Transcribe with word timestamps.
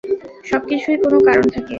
সবকিছুই 0.45 0.97
কোন 1.01 1.13
কারণ 1.27 1.45
থাকে। 1.47 1.69